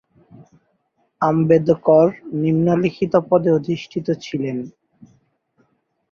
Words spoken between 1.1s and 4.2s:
আম্বেদকর নিম্নলিখিত পদে অধিষ্ঠিত